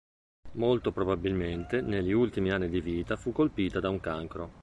[0.53, 4.51] Molto probabilmente negli ultimi anni di vita fu colpita da un cancro.